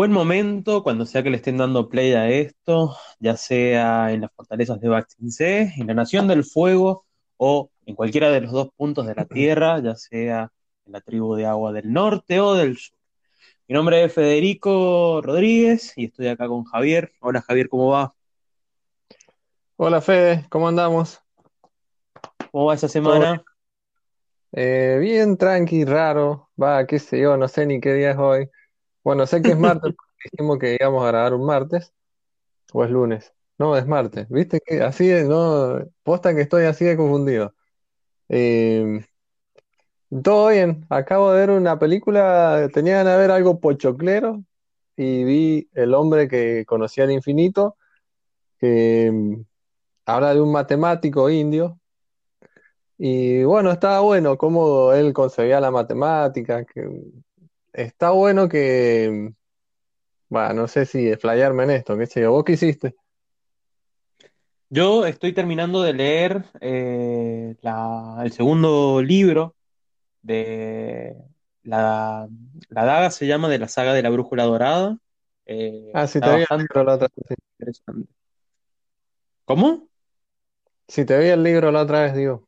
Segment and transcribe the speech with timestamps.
[0.00, 4.32] Buen momento cuando sea que le estén dando play a esto, ya sea en las
[4.32, 7.04] fortalezas de Baxin C, en la Nación del Fuego
[7.36, 10.50] o en cualquiera de los dos puntos de la Tierra, ya sea
[10.86, 12.96] en la tribu de agua del norte o del sur.
[13.68, 17.12] Mi nombre es Federico Rodríguez y estoy acá con Javier.
[17.20, 18.14] Hola Javier, ¿cómo va?
[19.76, 21.20] Hola Fede, ¿cómo andamos?
[22.50, 23.44] ¿Cómo va esa ¿Todo semana?
[24.52, 26.48] Eh, bien, tranqui, raro.
[26.58, 28.48] Va, qué sé yo, no sé ni qué día es hoy.
[29.02, 31.92] Bueno, sé que es martes, porque dijimos que íbamos a grabar un martes,
[32.72, 33.32] o es lunes.
[33.58, 34.28] No, es martes.
[34.30, 37.54] ¿Viste que así de, no, posta que estoy así de confundido.
[38.28, 39.04] Eh,
[40.22, 44.42] todo bien, acabo de ver una película, tenía ganas de ver algo pochoclero
[44.96, 47.76] y vi El hombre que conocía el infinito,
[48.58, 49.42] que mm,
[50.06, 51.78] habla de un matemático indio
[52.98, 56.88] Y bueno, estaba bueno cómo él concebía la matemática, que
[57.72, 59.32] está bueno que,
[60.34, 62.94] va, no sé si explayarme en esto, qué sé yo, ¿vos qué hiciste?
[64.68, 69.56] Yo estoy terminando de leer eh, la- el segundo libro
[70.22, 71.16] de
[71.64, 72.28] la,
[72.70, 74.98] la daga, se llama de la saga de la Brújula Dorada.
[75.46, 77.26] Eh, Ah, está te vi el libro la otra vez,
[77.86, 77.92] sí.
[79.44, 79.88] ¿Cómo?
[80.88, 82.46] Si te vi el libro la otra vez, digo.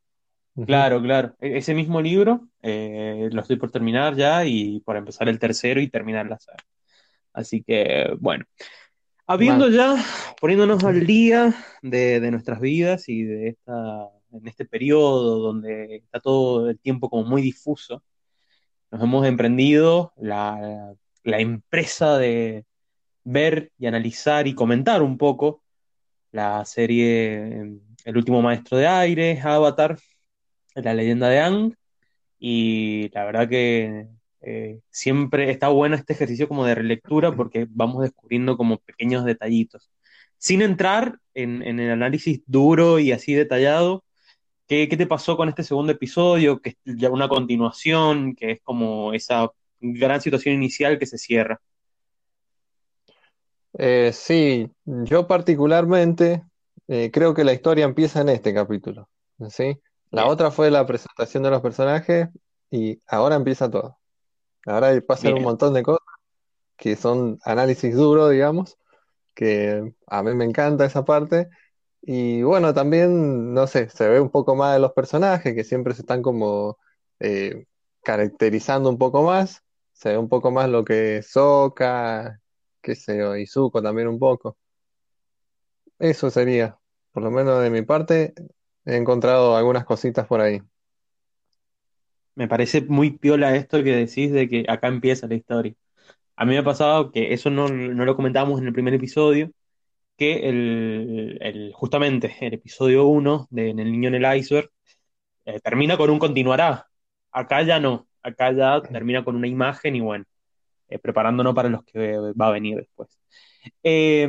[0.66, 1.34] Claro, claro.
[1.40, 5.80] E- ese mismo libro eh, lo estoy por terminar ya y por empezar el tercero
[5.80, 6.62] y terminar la saga.
[7.32, 8.44] Así que, bueno,
[9.26, 9.96] habiendo ya,
[10.40, 16.20] poniéndonos al día de, de nuestras vidas y de esta, en este periodo donde está
[16.20, 18.02] todo el tiempo como muy difuso,
[18.90, 20.94] nos hemos emprendido la,
[21.24, 22.66] la empresa de
[23.24, 25.62] ver y analizar y comentar un poco
[26.30, 29.96] la serie El último maestro de aire, Avatar,
[30.74, 31.74] la leyenda de Aang
[32.38, 34.08] Y la verdad que
[34.42, 39.90] eh, siempre está bueno este ejercicio como de relectura porque vamos descubriendo como pequeños detallitos.
[40.38, 44.04] Sin entrar en, en el análisis duro y así detallado,
[44.66, 46.60] ¿qué, qué te pasó con este segundo episodio?
[46.60, 49.50] Que es ya una continuación, que es como esa
[49.80, 51.60] gran situación inicial que se cierra.
[53.78, 56.44] Eh, sí, yo particularmente
[56.88, 59.08] eh, creo que la historia empieza en este capítulo,
[59.48, 59.78] ¿sí?
[60.12, 62.28] La Bien, otra fue la presentación de los personajes
[62.70, 63.98] y ahora empieza todo.
[64.66, 66.06] Ahora pasan un montón de cosas
[66.76, 68.78] que son análisis duro, digamos
[69.34, 71.48] que a mí me encanta esa parte.
[72.02, 75.94] Y bueno, también, no sé, se ve un poco más de los personajes que siempre
[75.94, 76.78] se están como
[77.20, 77.66] eh,
[78.02, 79.62] caracterizando un poco más.
[79.92, 82.40] Se ve un poco más lo que es Sokka,
[82.80, 84.56] qué sé yo, y Zuko también un poco.
[85.98, 86.78] Eso sería,
[87.12, 88.34] por lo menos de mi parte,
[88.84, 90.62] he encontrado algunas cositas por ahí.
[92.34, 95.74] Me parece muy piola esto que decís de que acá empieza la historia.
[96.36, 99.52] A mí me ha pasado que eso no, no lo comentábamos en el primer episodio
[100.18, 104.70] que el, el- justamente el episodio uno de En el niño en el iceberg
[105.46, 106.88] eh, termina con un continuará.
[107.32, 110.24] Acá ya no, acá ya termina con una imagen y bueno,
[110.88, 113.08] eh, preparándonos para los que va a venir después.
[113.84, 114.28] Eh,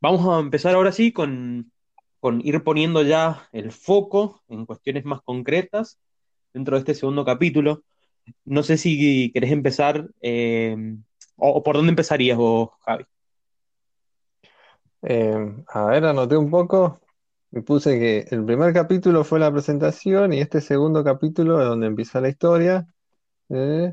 [0.00, 1.72] vamos a empezar ahora sí con,
[2.24, 5.98] con ir poniendo ya el foco en cuestiones más concretas
[6.54, 7.82] dentro de este segundo capítulo.
[8.46, 10.74] No sé si querés empezar eh,
[11.36, 13.04] o, por dónde empezarías vos, Javi.
[15.02, 16.98] Eh, a ver, anoté un poco.
[17.50, 21.88] Me puse que el primer capítulo fue la presentación y este segundo capítulo es donde
[21.88, 22.86] empieza la historia.
[23.50, 23.92] Eh,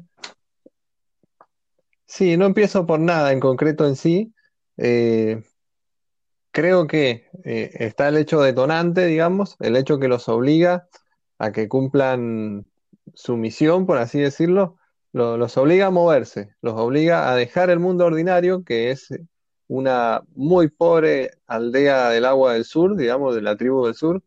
[2.05, 4.33] Sí, no empiezo por nada en concreto en sí.
[6.51, 10.87] Creo que eh, está el hecho detonante, digamos, el hecho que los obliga
[11.39, 12.65] a que cumplan
[13.13, 14.77] su misión, por así decirlo,
[15.13, 19.09] lo- los obliga a moverse, los obliga a dejar el mundo ordinario, que es
[19.67, 24.21] una muy pobre aldea del agua del sur, digamos, de la tribu del sur,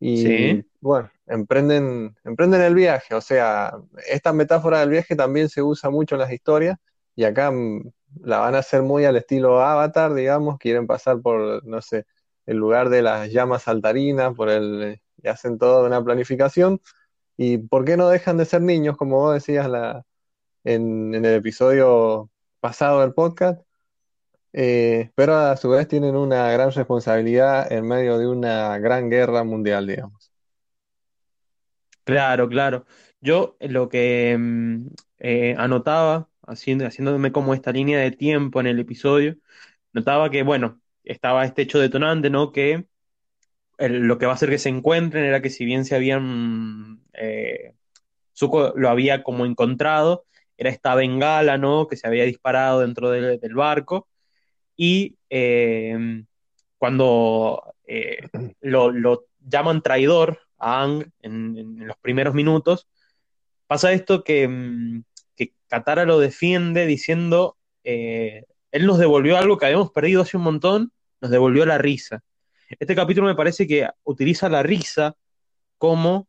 [0.00, 0.64] y Sí.
[0.80, 3.14] bueno, emprenden, emprenden el viaje.
[3.14, 3.72] O sea,
[4.08, 6.76] esta metáfora del viaje también se usa mucho en las historias
[7.16, 7.90] y acá mm,
[8.20, 12.06] la van a hacer muy al estilo Avatar, digamos, quieren pasar por, no sé,
[12.46, 16.80] el lugar de las llamas saltarinas, por el, y hacen toda una planificación.
[17.36, 19.68] ¿Y por qué no dejan de ser niños, como vos decías
[20.64, 23.62] en el episodio pasado del podcast?
[24.52, 29.44] Eh, pero a su vez tienen una gran responsabilidad en medio de una gran guerra
[29.44, 30.32] mundial, digamos.
[32.04, 32.86] Claro, claro.
[33.20, 34.86] Yo eh, lo que mm,
[35.18, 39.36] eh, anotaba, haciendo, haciéndome como esta línea de tiempo en el episodio,
[39.92, 42.52] notaba que, bueno, estaba este hecho detonante, ¿no?
[42.52, 42.86] Que
[43.78, 47.74] lo que va a hacer que se encuentren era que si bien se habían, eh,
[48.36, 51.86] Zuko lo había como encontrado, era esta bengala, ¿no?
[51.86, 54.08] Que se había disparado dentro del, barco.
[54.76, 56.24] Y eh,
[56.78, 58.28] cuando eh,
[58.60, 62.88] lo, llaman traidor a Ang en, en los primeros minutos,
[63.66, 65.02] pasa esto que, mm,
[65.38, 70.42] que Katara lo defiende diciendo, eh, él nos devolvió algo que habíamos perdido hace un
[70.42, 72.20] montón, nos devolvió la risa.
[72.68, 75.16] Este capítulo me parece que utiliza la risa
[75.78, 76.28] como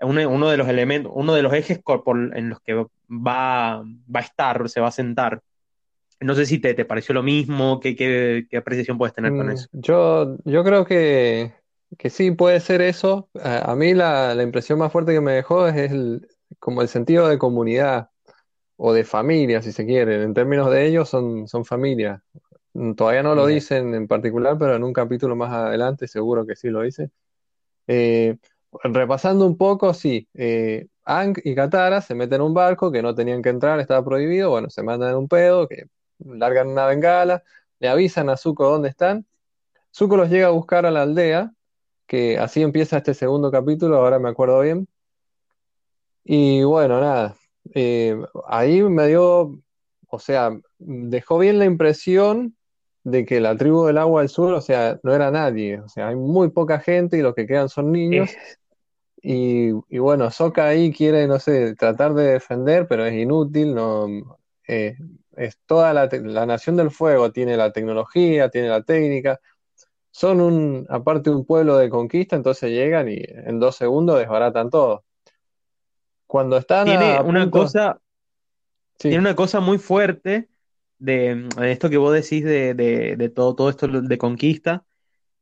[0.00, 1.80] uno, uno de los elementos, uno de los ejes
[2.34, 5.42] en los que va, va a estar, se va a sentar.
[6.20, 9.48] No sé si te, te pareció lo mismo, qué, qué, qué apreciación puedes tener con
[9.48, 9.68] Mm, eso.
[9.72, 11.52] Yo, yo creo que,
[11.98, 13.28] que sí puede ser eso.
[13.42, 16.28] A, a mí la, la impresión más fuerte que me dejó es el,
[16.58, 18.10] como el sentido de comunidad
[18.76, 20.22] o de familia, si se quiere.
[20.22, 22.22] En términos de ellos son, son familia.
[22.74, 26.46] Mm, Todavía no lo Mira, dicen en particular, pero en un capítulo más adelante seguro
[26.46, 27.10] que sí lo dice.
[27.86, 28.36] Eh,
[28.82, 33.14] repasando un poco, sí, eh, Aang y Katara se meten en un barco que no
[33.14, 35.84] tenían que entrar, estaba prohibido, bueno, se mandan en un pedo, que
[36.18, 37.42] largan una bengala,
[37.78, 39.26] le avisan a Zuko dónde están,
[39.94, 41.52] Zuko los llega a buscar a la aldea,
[42.06, 44.88] que así empieza este segundo capítulo, ahora me acuerdo bien,
[46.24, 47.36] y bueno, nada,
[47.74, 48.16] eh,
[48.46, 49.58] ahí me dio,
[50.08, 52.56] o sea, dejó bien la impresión
[53.04, 56.08] de que la tribu del agua del sur, o sea, no era nadie, o sea,
[56.08, 58.30] hay muy poca gente y los que quedan son niños.
[58.30, 58.58] es,
[59.22, 64.06] Y, y bueno, Sokka ahí quiere, no sé, tratar de defender, pero es inútil, no,
[64.68, 64.96] eh,
[65.36, 69.40] es toda la, la Nación del Fuego, tiene la tecnología, tiene la técnica,
[70.10, 75.04] son un, aparte un pueblo de conquista, entonces llegan y en dos segundos desbaratan todo.
[76.34, 78.00] Cuando están tiene a una punto, cosa,
[78.98, 80.48] tiene una cosa muy fuerte
[80.98, 84.84] de, de esto que vos decís de, de, de todo, todo esto de conquista.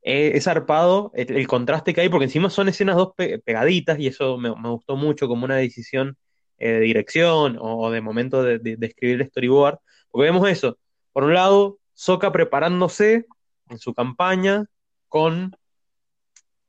[0.03, 3.97] Eh, es zarpado el, el contraste que hay, porque encima son escenas dos pe- pegaditas
[3.97, 6.15] y eso me, me gustó mucho como una decisión
[6.59, 9.79] eh, de dirección o, o de momento de, de- de escribir el storyboard,
[10.11, 10.77] porque vemos eso.
[11.11, 13.25] Por un lado, Sokka preparándose
[13.67, 14.65] en su campaña
[15.07, 15.55] con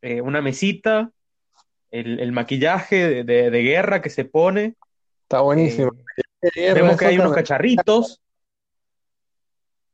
[0.03, 1.11] eh, una mesita,
[2.01, 4.75] el, el maquillaje de, de- de guerra que se pone,
[5.23, 5.93] está buenísimo.
[6.43, 8.21] eh, guerra vemos que hay unos cacharritos.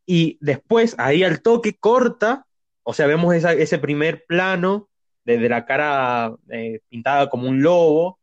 [0.06, 2.47] Y después ahí al toque corta,
[2.82, 4.88] o sea, vemos esa- ese primer plano
[5.25, 8.19] desde la cara eh, pintada como un lobo.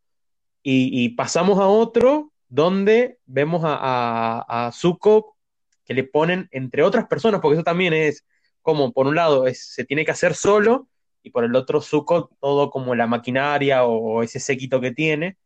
[0.64, 5.38] Y, y pasamos a otro donde vemos a, a, a Zuko
[5.86, 8.26] que le ponen entre otras personas, porque eso también es
[8.62, 10.88] como, por un lado, es- se tiene que hacer solo
[11.28, 15.38] y por el otro Zuko todo como la maquinaria o, ese séquito que tiene,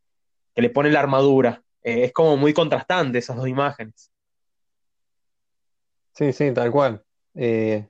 [0.54, 1.64] que le pone la armadura.
[1.84, 4.12] Eh, es como muy contrastante esas dos imágenes.
[6.14, 7.04] Sí, sí, tal cual.
[7.34, 7.88] Eh,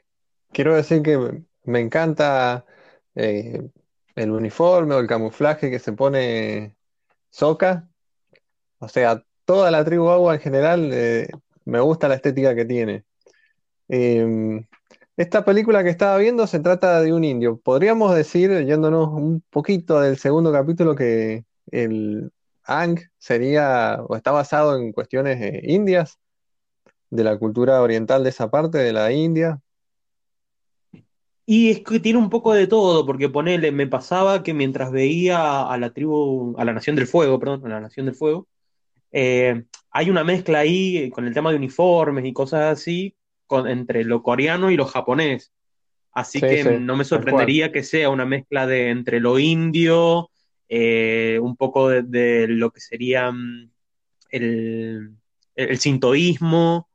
[0.54, 2.66] quiero decir que me encanta
[3.16, 3.70] eh,
[4.16, 6.78] el uniforme o el camuflaje que se pone
[7.30, 7.90] Sokka.
[8.80, 11.28] O sea, toda la tribu agua en general eh,
[11.66, 13.04] me gusta la estética que tiene.
[15.22, 17.58] Eh, esta película que estaba viendo se trata de un indio.
[17.58, 22.32] Podríamos decir, yéndonos un poquito del segundo capítulo, que el
[22.64, 26.20] Aang sería o está basado en cuestiones eh, indias,
[27.10, 29.60] de la cultura oriental de esa parte, de la India.
[31.46, 35.64] Y es que tiene un poco de todo, porque ponele, me pasaba que mientras veía
[35.64, 38.48] a la tribu, a la Nación del Fuego, perdón, a la Nación del Fuego,
[39.12, 43.16] eh, hay una mezcla ahí con el tema de uniformes y cosas así,
[43.52, 45.52] con, entre lo coreano y lo japonés.
[46.14, 50.32] Así Sí, que sí, no me sorprendería que sea una mezcla de entre lo indio,
[50.70, 53.72] eh, un poco de, de lo que sería mm,
[54.32, 55.12] el,
[55.56, 56.90] el sintoísmo.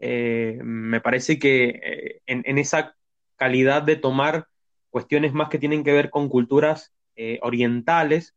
[0.00, 2.96] Eh, me parece que eh, en, en esa
[3.36, 4.48] calidad de tomar
[4.90, 8.34] cuestiones más que tienen que ver con culturas eh, orientales,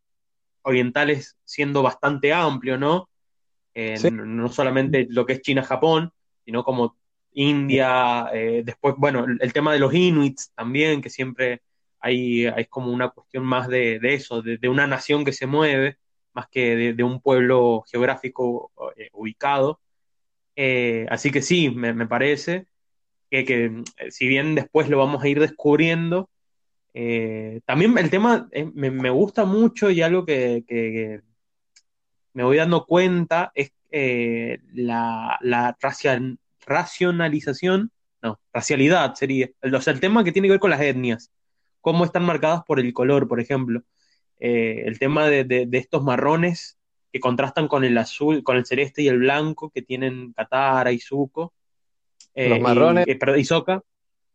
[0.64, 3.10] orientales siendo bastante amplio, ¿no?
[3.94, 6.12] Sí, no no solamente lo que es China-Japón,
[6.46, 6.98] sino como
[7.36, 11.62] India, eh, después, bueno, el, tema de los Inuits también, que siempre
[12.00, 15.98] hay, hay como una cuestión más de, eso, de, una nación que se mueve,
[16.34, 19.82] más que de, un pueblo geográfico eh, ubicado.
[20.56, 22.68] Eh, así que sí, me, parece
[23.30, 26.30] que, que, si bien después lo vamos a ir descubriendo,
[27.66, 31.22] también el tema me, gusta mucho y algo que,
[32.34, 37.92] me voy dando cuenta es la, la racial- racionalización,
[38.22, 41.32] no, racialidad sería, o sea, el tema que tiene que ver con las etnias,
[41.82, 43.82] cómo están marcadas por el color, por ejemplo.
[44.40, 46.78] Eh, el tema de, de- de estos marrones
[47.12, 51.00] que contrastan con el azul, con el celeste y el blanco que tienen Katara y
[51.00, 51.54] Zuko,
[52.36, 53.40] los eh, marrones y, eh, perdón,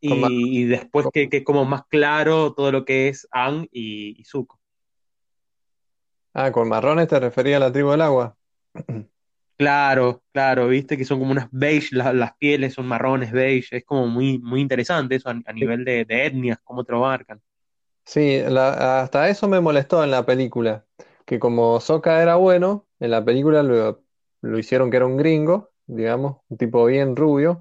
[0.01, 3.69] y mar- y, después que, que es como más claro todo lo que es Aang
[3.73, 4.61] y, y Zuko.
[6.35, 8.37] ah, con marrones te refería a la tribu del agua.
[9.61, 13.85] Claro, claro, viste que son como unas beige, la- las pieles son marrones beige, es
[13.85, 17.43] como muy, muy interesante eso a, a nivel de, de etnias, cómo te lo marcan.
[18.05, 20.85] Sí, la- hasta eso me molestó en la película,
[21.25, 24.03] que como Sokka era bueno, en la película lo,
[24.41, 27.61] lo hicieron que era un gringo, digamos, un tipo bien rubio,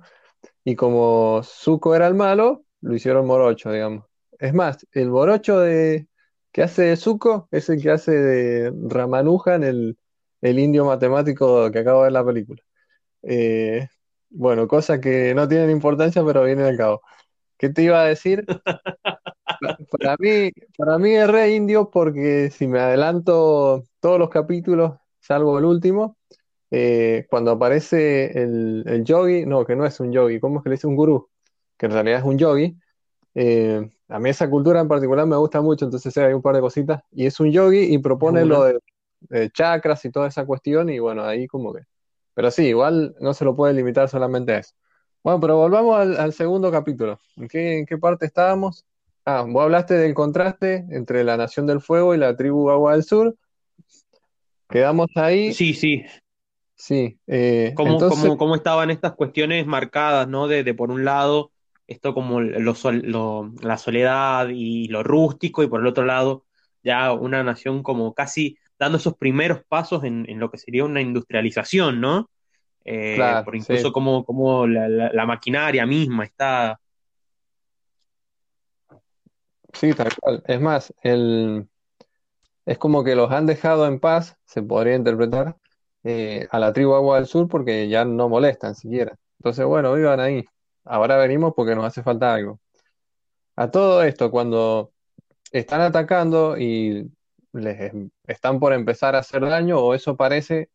[0.66, 4.06] y como Zuko era el malo, lo hicieron morocho, digamos.
[4.40, 6.10] Es más, el morocho de,
[6.54, 9.99] que hace de Zuko es el que hace de Ramanujan, el,
[10.42, 12.62] el indio matemático que acabo de ver la película.
[13.24, 13.88] Eh,
[14.30, 17.02] bueno, cosas que no tienen importancia, pero vienen al cabo.
[17.58, 18.46] ¿Qué te iba a decir?
[19.92, 25.58] Para mí, para mí es re indio porque si me adelanto todos los capítulos, salvo
[25.60, 26.18] el último,
[26.72, 30.70] eh, cuando aparece el, el yogi, no, que no es un yogi, ¿cómo es que
[30.70, 31.30] le dice un gurú?
[31.78, 32.78] Que en realidad es un yogi.
[33.36, 36.62] eh, a mí esa cultura en particular me gusta mucho, entonces hay un par de
[36.62, 37.02] cositas.
[37.12, 38.80] Y es un yogi y propone lo de,
[39.22, 41.82] de chakras y toda esa cuestión, y bueno, ahí como que...
[42.34, 44.74] Pero sí, igual no se lo puede limitar solamente a eso.
[45.24, 47.20] Bueno, pero volvamos al, al segundo capítulo.
[47.36, 48.86] ¿En qué, en qué parte estábamos?
[49.26, 53.04] Ah, vos hablaste del contraste entre la Nación del Fuego y la tribu Agua del
[53.04, 53.36] Sur.
[54.70, 55.54] Quedamos ahí.
[55.54, 56.04] Sí, sí,
[56.76, 60.48] Sí, eh, cómo, entonces, cómo, cómo estaban estas cuestiones marcadas, ¿no?
[60.48, 61.52] De, de por un lado,
[61.88, 66.46] esto como lo sol- lo- la soledad y lo rústico, y por el otro lado,
[66.84, 71.02] ya una nación como casi dando esos primeros pasos en, en lo que sería una
[71.02, 72.30] industrialización, ¿no?
[72.86, 76.80] Eh, claro, por sí, incluso como, como la, la- la maquinaria misma está,
[79.74, 80.44] sí, tal cual.
[80.48, 81.68] Es más, el,
[82.66, 85.58] es como que los han dejado en paz, se podría interpretar,
[86.04, 89.16] eh, a la tribu Agua del Sur porque ya no molestan siquiera.
[89.40, 90.46] Entonces, bueno, vivan ahí.
[90.86, 92.60] Ahora venimos porque nos hace falta algo.
[93.56, 94.94] A todo esto, cuando
[95.52, 97.12] están atacando y
[97.54, 100.70] les em- están por empezar a hacer daño, o eso parece,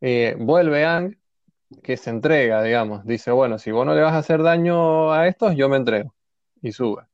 [0.00, 1.18] eh, vuelve Aang,
[1.82, 3.04] que se entrega, digamos.
[3.06, 6.14] Dice, bueno, si vos no le vas a hacer daño a estos, yo me entrego.
[6.62, 7.04] Y sube.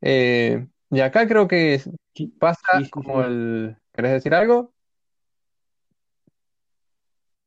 [0.00, 1.80] Eh, y acá creo que
[2.38, 3.76] pasa como el...
[3.92, 4.72] ¿Querés decir algo?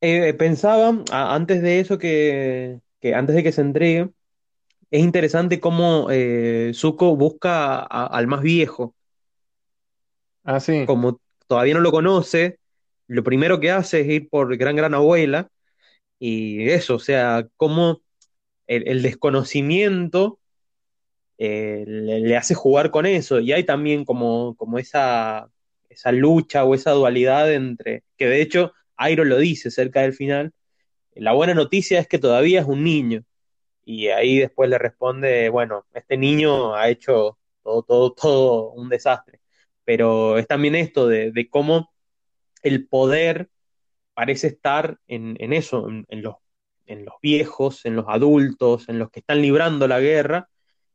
[0.01, 4.11] Eh, pensaba, a- antes de eso que, que antes de que se entregue,
[4.91, 8.95] es interesante cómo eh, Zuko busca a- al más viejo,
[10.43, 12.59] Ah, como todavía no lo conoce,
[13.07, 15.49] lo primero que hace es ir por Gran Gran Abuela
[16.19, 18.01] y eso, o sea, cómo
[18.67, 20.39] el, desconocimiento
[21.37, 23.39] eh, le, le hace jugar con eso.
[23.39, 25.49] Y hay también como, como esa,
[25.89, 30.53] esa lucha o esa dualidad entre, que de hecho Airo lo dice cerca del final,
[31.15, 33.23] la buena noticia es que todavía es un niño.
[33.85, 39.38] Y ahí después le responde, bueno, este niño ha hecho todo, todo, todo un desastre.
[39.89, 41.89] Pero es también esto de, de cómo
[42.61, 43.49] el poder
[44.13, 46.35] parece estar en, en eso, en, en los,
[46.85, 50.47] en los viejos, en los adultos, en los que están librando la guerra.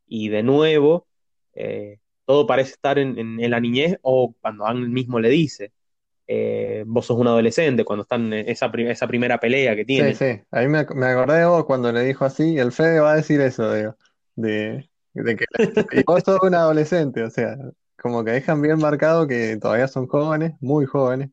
[0.07, 1.07] Y de nuevo,
[1.55, 5.73] eh, todo parece estar en, la niñez o cuando Ang mismo le dice,
[6.25, 9.87] eh, vos sos un adolescente, cuando están en esa, pri- esa primera pelea que sí,
[9.87, 10.13] tienen.
[10.13, 10.41] sí.
[10.51, 13.11] Ahí me, ac- me acordé de vos cuando le dijo así, y el Fede va
[13.11, 13.97] a decir eso, digo,
[14.35, 15.43] de, de que
[15.91, 17.57] y vos sos un adolescente, o sea,
[18.05, 21.31] como que dejan bien marcado que todavía son jóvenes, muy jóvenes.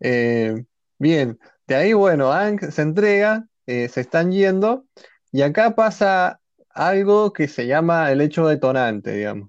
[0.00, 0.66] Eh,
[0.98, 4.84] bien, de ahí, bueno, Aang se entrega, eh, se están yendo,
[5.30, 9.48] y acá pasa algo que se llama el hecho detonante, digamos.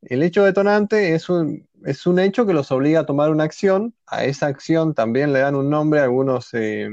[0.00, 3.94] El hecho detonante es un, es un hecho que los obliga a tomar una acción.
[4.06, 6.88] A esa acción también le dan un nombre a algunos eh,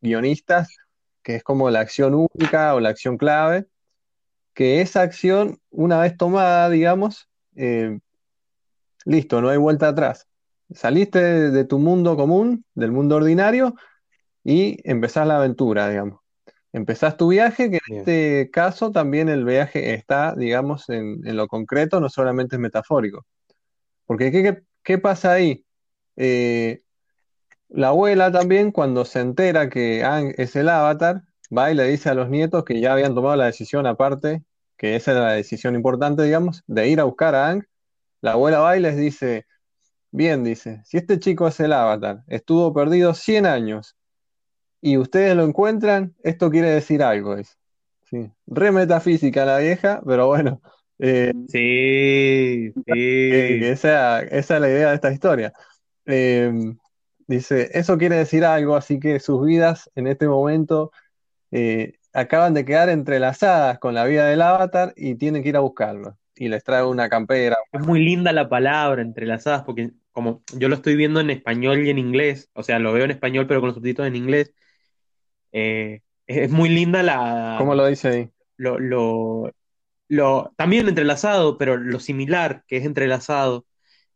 [0.00, 0.78] guionistas,
[1.22, 3.68] que es como la acción única o la acción clave,
[4.54, 7.98] que esa acción, una vez tomada, digamos, eh,
[9.04, 10.26] listo, no hay vuelta atrás.
[10.72, 13.74] Saliste de, de tu mundo común, del mundo ordinario,
[14.44, 16.20] y empezás la aventura, digamos.
[16.72, 17.98] Empezás tu viaje, que en Bien.
[18.00, 23.26] este caso también el viaje está, digamos, en, en lo concreto, no solamente es metafórico.
[24.06, 25.64] Porque ¿qué, qué, qué pasa ahí?
[26.16, 26.82] Eh,
[27.68, 31.22] la abuela también, cuando se entera que Aang es el avatar,
[31.56, 34.42] va y le dice a los nietos que ya habían tomado la decisión aparte,
[34.76, 37.64] que esa era la decisión importante, digamos, de ir a buscar a Aang.
[38.20, 39.46] La abuela va y les dice,
[40.10, 43.96] bien, dice, si este chico es el avatar, estuvo perdido 100 años
[44.80, 47.58] y ustedes lo encuentran, esto quiere decir algo, es.
[48.08, 48.30] Sí.
[48.46, 50.60] Re metafísica la vieja, pero bueno,
[50.98, 53.64] eh, Sí, sí.
[53.64, 55.52] esa, esa es la idea de esta historia.
[56.06, 56.52] Eh,
[57.26, 60.90] dice, eso quiere decir algo, así que sus vidas en este momento
[61.50, 65.60] eh, acaban de quedar entrelazadas con la vida del avatar y tienen que ir a
[65.60, 66.18] buscarlo.
[66.34, 67.56] Y les trae una campera.
[67.72, 71.90] Es muy linda la palabra entrelazadas porque como yo lo estoy viendo en español y
[71.90, 74.52] en inglés, o sea, lo veo en español pero con los subtítulos en inglés,
[75.52, 78.30] eh, es, muy linda la, ¿Cómo lo dice ahí?
[78.56, 79.52] lo, lo,
[80.08, 83.66] lo, también entrelazado, pero lo similar que es entrelazado.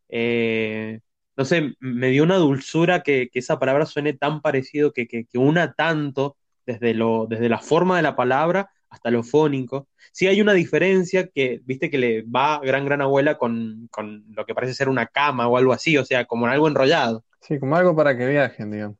[0.09, 1.01] Eh,
[1.37, 5.25] no sé, me dio una dulzura que, que esa palabra suene tan parecido, que, que,
[5.27, 9.89] que una tanto desde, lo, desde la forma de la palabra hasta lo fónico.
[10.13, 14.47] Sí hay una diferencia que, viste, que le va gran gran abuela con, con lo
[14.47, 17.25] que parece ser una cama o algo así, o sea, como algo enrollado.
[17.41, 18.97] Sí, como algo para que viajen, digamos.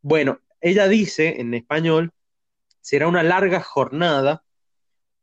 [0.00, 2.10] Bueno, ella dice en español,
[2.80, 4.42] será una larga jornada,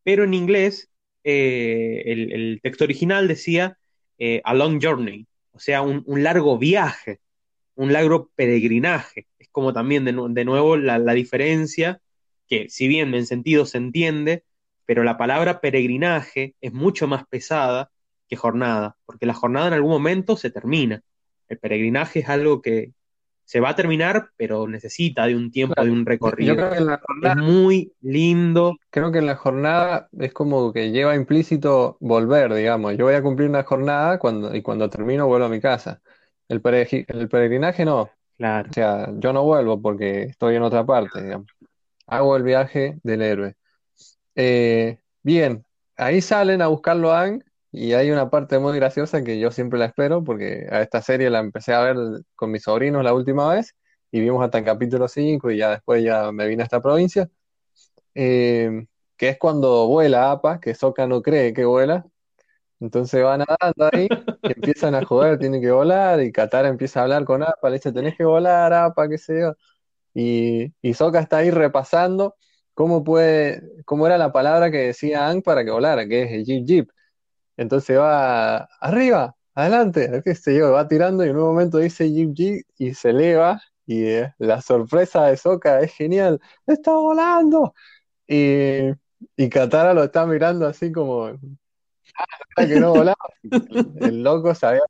[0.03, 0.89] pero en inglés
[1.23, 3.77] eh, el, el texto original decía
[4.17, 7.19] eh, a long journey, o sea, un, un largo viaje,
[7.75, 9.27] un largo peregrinaje.
[9.59, 12.01] Es como también de, nu- de nuevo la, la diferencia,
[12.47, 14.43] que si bien en sentido se entiende,
[14.85, 17.91] pero la palabra peregrinaje es mucho más pesada
[18.27, 21.01] que jornada, porque la jornada en algún momento se termina.
[21.47, 22.93] El peregrinaje es algo que
[23.45, 26.55] se va a terminar, pero necesita de un tiempo, de un yo, yo recorrido.
[26.55, 30.73] creo que en la Es jornada, muy lindo, creo que en la jornada es como
[30.73, 32.97] que lleva implícito volver, digamos.
[32.97, 36.01] Yo voy a cumplir una jornada cuando, y cuando termino vuelvo a mi casa.
[36.47, 36.61] El
[37.07, 38.09] el peregrinaje no.
[38.39, 38.69] O claro.
[38.71, 41.47] sea, yo no vuelvo porque estoy en otra parte, digamos.
[42.07, 43.55] Hago el viaje del héroe.
[44.35, 45.65] Eh, bien,
[45.97, 49.79] ahí salen a buscarlo a Aang y hay una parte muy graciosa que yo siempre
[49.79, 51.97] la espero porque a esta serie la empecé a ver
[52.35, 53.75] con mis sobrinos la última vez
[54.11, 57.29] y vimos hasta el capítulo 5 y ya después ya me vine a esta provincia,
[58.15, 58.85] eh,
[59.17, 62.05] que es cuando vuela Appa, que Sokka no cree que vuela,
[62.79, 64.07] entonces van nadando ahí
[64.43, 67.91] empiezan a joder, tienen que volar y Katara empieza a hablar con Appa, le dice,
[67.91, 69.53] tenés que volar, Appa, qué sé yo.
[70.13, 72.35] Y, y Sokka está ahí repasando
[72.73, 76.45] cómo puede, cómo era la palabra que decía Aang para que volara, que es el
[76.45, 76.89] Jeep Jeep.
[77.57, 82.33] Entonces va arriba, adelante, qué sé yo, va tirando y en un momento dice Jeep
[82.33, 87.73] Jeep y se eleva y eh, la sorpresa de Sokka es genial, está volando.
[88.27, 88.91] Y,
[89.37, 91.31] y Katara lo está mirando así como
[92.67, 93.17] que no volaba.
[93.43, 94.81] El, el loco sabía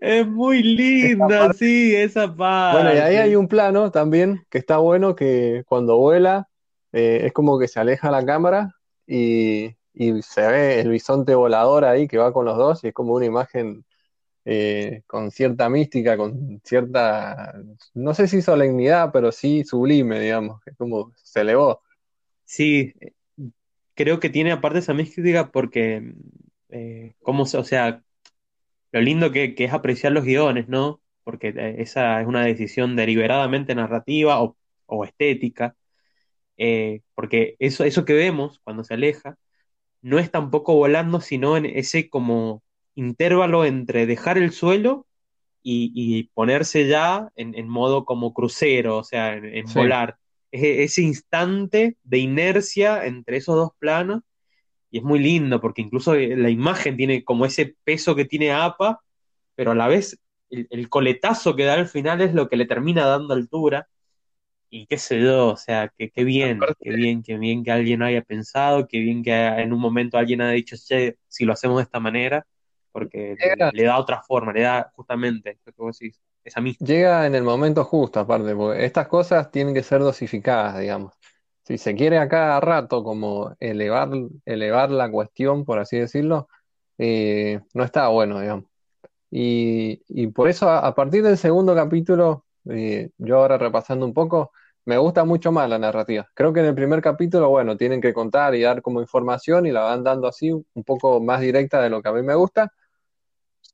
[0.00, 1.54] Es muy linda, parte.
[1.54, 2.34] sí, esa
[2.68, 3.36] Bueno, y ahí hay parte.
[3.36, 6.48] un plano también que está bueno que cuando vuela
[6.92, 8.72] eh, es como que se aleja la cámara
[9.06, 12.94] y, y se ve el bisonte volador ahí que va con los dos y es
[12.94, 13.84] como una imagen
[14.46, 17.54] eh, con cierta mística, con cierta,
[17.94, 21.82] no sé si solemnidad, pero sí sublime, digamos, que como se elevó.
[22.44, 22.92] Sí,
[23.94, 26.14] creo que tiene aparte esa mística porque,
[26.70, 28.02] eh, cómo se- o sea,
[28.92, 31.02] lo lindo que, que es apreciar los guiones, ¿no?
[31.24, 35.76] Porque eh, esa es una decisión deliberadamente narrativa o, o estética,
[36.56, 39.38] eh, porque eso, eso que vemos cuando se aleja
[40.02, 42.62] no es tampoco volando, sino en ese como
[42.94, 45.06] intervalo entre dejar el suelo
[45.62, 50.18] y, y ponerse ya en, en modo como crucero, o sea, en, en Sí, volar.
[50.54, 54.22] Es ese instante de inercia entre esos dos planos
[54.90, 58.52] y es muy lindo porque incluso eh, la imagen tiene como ese peso que tiene
[58.52, 59.00] APA,
[59.56, 62.66] pero a la vez el, el coletazo que da al final es lo que le
[62.66, 63.88] termina dando altura
[64.70, 67.70] y qué sé yo, o sea, que qué bien, aparte qué bien, qué bien que
[67.70, 71.52] alguien haya pensado, qué bien que en un momento alguien haya dicho, che, si lo
[71.52, 72.46] hacemos de esta manera,
[72.92, 77.26] porque le, le da otra forma, le da justamente lo que vos decís, esa llega
[77.26, 81.14] en el momento justo, aparte, porque estas cosas tienen que ser dosificadas, digamos.
[81.64, 84.10] Si se quiere a cada rato como elevar,
[84.44, 86.48] elevar la cuestión, por así decirlo,
[86.98, 88.66] eh, no está bueno, digamos.
[89.30, 94.14] Y, y por eso a, a partir del segundo capítulo, eh, yo ahora repasando un
[94.14, 94.52] poco,
[94.84, 96.28] me gusta mucho más la narrativa.
[96.34, 99.72] Creo que en el primer capítulo, bueno, tienen que contar y dar como información y
[99.72, 102.72] la van dando así, un poco más directa de lo que a mí me gusta.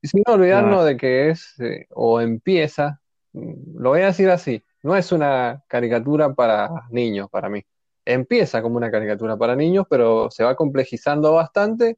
[0.01, 2.99] Y sin olvidarnos de que es, eh, o empieza,
[3.33, 7.63] mm, lo voy a decir así, no es una caricatura para niños, para mí.
[8.05, 11.97] Empieza como una caricatura para niños, pero se va complejizando bastante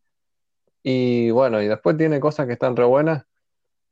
[0.83, 3.23] y bueno, y después tiene cosas que están re buenas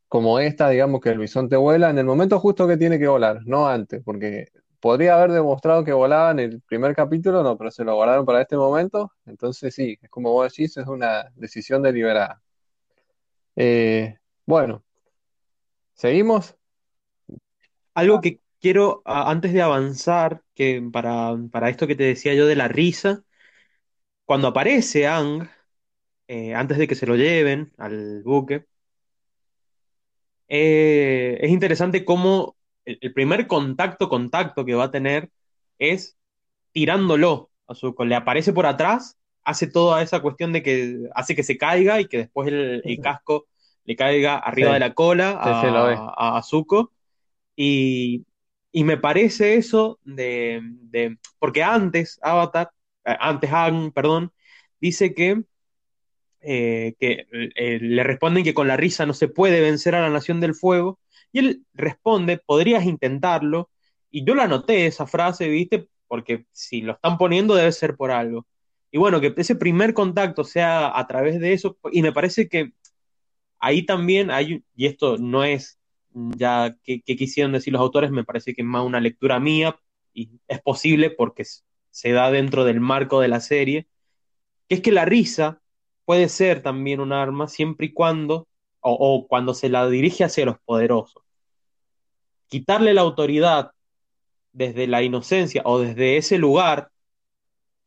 [0.09, 3.41] como esta, digamos que el bisonte vuela en el momento justo que tiene que volar,
[3.45, 4.47] no antes, porque
[4.81, 8.41] podría haber demostrado que volaba en el primer capítulo, no, pero se lo guardaron para
[8.41, 12.41] este momento, entonces sí, es como vos decís, es una decisión deliberada.
[13.55, 14.83] Eh, bueno,
[15.93, 16.57] ¿seguimos?
[17.93, 22.55] Algo que quiero, antes de avanzar, que para, para esto que te decía yo de
[22.55, 23.23] la risa,
[24.25, 25.49] cuando aparece Ang,
[26.27, 28.67] eh, antes de que se lo lleven al buque,
[30.47, 35.31] eh, es interesante cómo el, el primer contacto, contacto que va a tener
[35.79, 36.17] es
[36.73, 37.51] tirándolo.
[37.67, 41.57] A su, le aparece por atrás, hace toda esa cuestión de que hace que se
[41.57, 43.47] caiga y que después el, el casco
[43.85, 46.93] le caiga arriba Sí, de la cola sí, sí, a, a Zuko.
[47.55, 48.25] Y,
[48.71, 52.71] y me parece eso de, de- porque antes Avatar,
[53.05, 54.33] eh, antes Aang, perdón,
[54.79, 55.43] dice que,
[56.41, 60.09] eh, que eh, le responden que con la risa no se puede vencer a la
[60.09, 60.99] Nación del Fuego,
[61.31, 63.69] y él responde, podrías intentarlo,
[64.09, 65.87] y yo la anoté esa frase, ¿viste?
[66.07, 68.47] Porque si lo están poniendo debe ser por algo.
[68.91, 72.73] Y bueno, que ese primer contacto sea a través de eso, y me parece que
[73.59, 75.79] ahí también hay, y esto no es
[76.13, 79.79] ya que, que quisieron decir los autores, me parece que es más una lectura mía,
[80.13, 81.45] y es posible porque
[81.89, 83.87] se da dentro del marco de la serie,
[84.67, 85.61] que es que la risa
[86.05, 88.47] puede ser también un arma siempre y cuando,
[88.81, 91.23] o, o cuando se la dirige hacia los poderosos.
[92.47, 93.71] Quitarle la autoridad
[94.51, 96.91] desde la inocencia o desde ese lugar,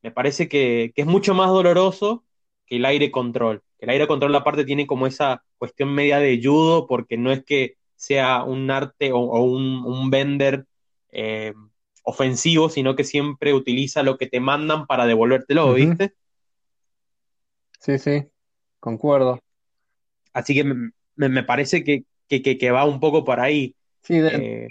[0.05, 2.25] me parece que, que es mucho más doloroso
[2.67, 3.65] que el aire control.
[3.81, 7.45] Que el aire control aparte tiene como esa cuestión media de judo, porque no es
[7.45, 10.67] que sea un arte o, o un, un vender
[11.13, 11.55] eh,
[12.05, 15.75] ofensivo, sino que siempre utiliza lo que te mandan para devolvértelo.
[15.75, 16.15] ¿viste?
[17.81, 18.29] Sí, sí,
[18.81, 19.41] concuerdo.
[20.33, 20.93] Así que me,
[21.29, 23.77] me- parece que, que, que- que va un poco por ahí.
[24.03, 24.69] Sí, de- Eh,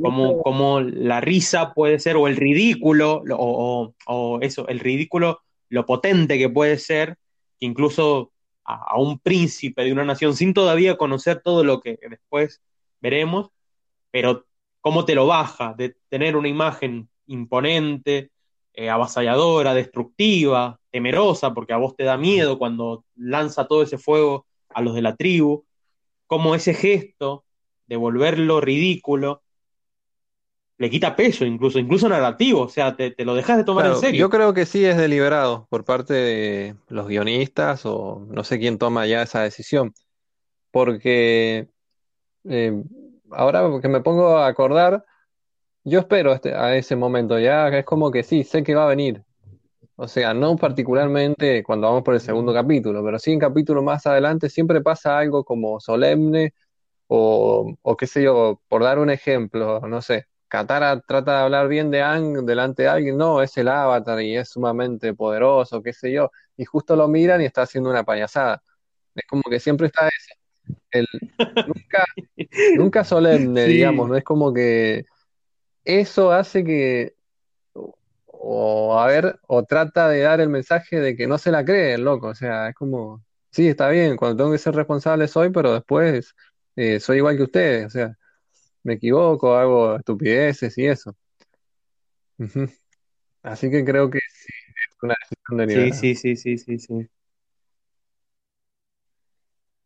[0.00, 5.40] como, como la risa puede ser, o el ridículo, lo- o, o- eso, el ridículo,
[5.68, 7.16] lo potente que puede ser,
[7.58, 8.32] que incluso
[8.64, 12.62] a, a un príncipe de una nación, sin todavía conocer todo lo que después
[13.00, 13.50] veremos,
[14.10, 14.46] pero
[14.80, 18.30] cómo te lo baja, de tener una imagen imponente,
[18.74, 24.46] eh, avasalladora, destructiva, temerosa, porque a vos te da miedo cuando lanza todo ese fuego
[24.70, 25.66] a los de la tribu,
[26.28, 27.46] como ese gesto
[27.88, 29.43] de volverlo ridículo
[30.78, 33.96] le quita peso, incluso, incluso narrativo, o sea, te, te lo dejas de tomar en
[33.96, 34.20] serio.
[34.22, 38.78] yo creo que sí es deliberado por parte de los guionistas o no sé quién
[38.78, 39.94] toma ya esa decisión,
[40.70, 41.68] porque
[42.48, 42.82] eh,
[43.30, 45.04] ahora que me pongo a acordar,
[45.84, 48.88] yo espero este- a ese momento, ya es como que sí, sé que va a
[48.88, 49.22] venir,
[49.96, 54.06] o sea, no particularmente cuando vamos por el segundo capítulo, pero sí en capítulo más
[54.06, 56.54] adelante siempre pasa algo como solemne
[57.08, 61.66] o, o qué sé yo, por dar un ejemplo, no sé, Katara trata de hablar
[61.66, 65.92] bien de Aang delante de alguien, no, es el avatar y es sumamente poderoso, qué
[65.92, 68.62] sé yo, y justo lo miran y está haciendo una payasada.
[69.16, 71.08] Es como que siempre está eso, el,
[71.66, 72.04] nunca,
[72.76, 75.06] nunca solemne, digamos, no es como que
[75.84, 77.16] eso hace que,
[78.26, 81.94] o a ver, o trata de dar el mensaje de que no se la cree
[81.94, 85.50] el loco, o sea, es como, sí, está bien, cuando tengo que ser responsable soy,
[85.50, 86.36] pero después
[86.76, 88.16] eh, soy igual que ustedes, o sea
[88.84, 91.16] me equivoco, hago estupideces y eso.
[92.38, 92.68] Ujú.
[93.42, 94.52] Así que creo que sí,
[94.90, 96.08] es una decisión sí, deliberada.
[96.14, 97.08] sí, sí, sí, sí, sí.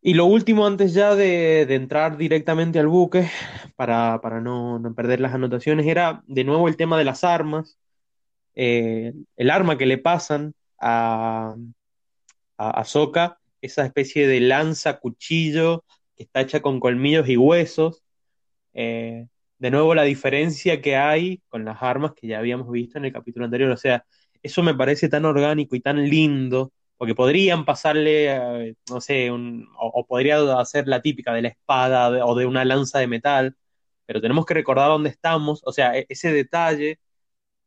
[0.01, 3.29] Y lo último, antes ya de, de entrar directamente al buque,
[3.75, 7.77] para, para no, no perder las anotaciones, era de nuevo el tema de las armas.
[8.55, 11.55] Eh, el arma que le pasan a,
[12.57, 15.83] a, a Sokka, esa especie de lanza, cuchillo,
[16.15, 18.03] que está hecha con colmillos y huesos.
[18.73, 19.27] Eh,
[19.57, 23.13] de nuevo, la diferencia que hay con las armas que ya habíamos visto en el
[23.13, 23.71] capítulo anterior.
[23.71, 24.05] O sea,
[24.41, 28.27] eso me parece tan orgánico y tan lindo, porque podrían pasarle,
[28.69, 32.65] eh, no sé, un- o, podría hacer la típica de la espada o de una
[32.65, 33.55] lanza de metal,
[34.05, 35.61] pero tenemos que recordar dónde estamos.
[35.65, 36.99] O sea, e- ese detalle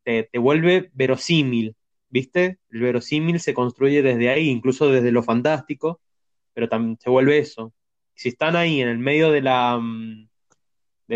[0.04, 1.76] te, te vuelve verosímil,
[2.08, 2.58] ¿viste?
[2.70, 6.00] El verosímil se construye desde ahí, incluso desde lo fantástico,
[6.54, 7.74] pero también se vuelve eso.
[8.14, 9.80] Si están ahí en el medio de la,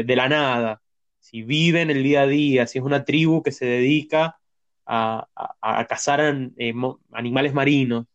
[0.05, 0.83] de, la nada,
[1.21, 4.39] si viven el día a día, si es una tribu que se dedica
[4.87, 6.21] a, a- a cazar
[6.59, 6.75] eh,
[7.13, 8.07] animales marinos,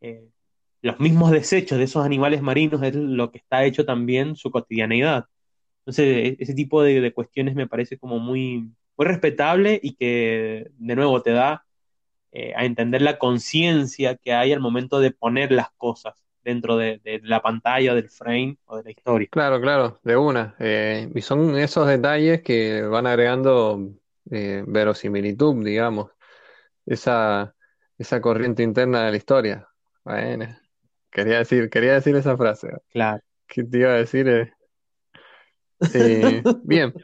[0.00, 0.28] eh,
[0.82, 5.26] los mismos desechos de esos animales marinos es lo que está hecho también su cotidianeidad.
[5.80, 10.68] Entonces, e- ese tipo de, de cuestiones me parece como muy, muy respetable y que,
[10.78, 11.64] de nuevo, te da
[12.32, 17.00] eh, a entender la conciencia que hay al momento de poner las cosas dentro de,
[17.02, 19.28] de la pantalla, del frame o de la historia.
[19.30, 20.54] Claro, claro, de una.
[20.58, 23.90] Eh, y son esos detalles que van agregando
[24.30, 26.10] eh, verosimilitud, digamos,
[26.86, 27.54] esa,
[27.98, 29.68] esa corriente interna de la historia.
[30.04, 30.56] Bueno,
[31.10, 32.68] quería decir, quería decir esa frase.
[32.90, 33.22] Claro.
[33.46, 34.28] ¿Qué te iba a decir?
[34.28, 34.52] Eh,
[35.92, 36.94] eh, bien,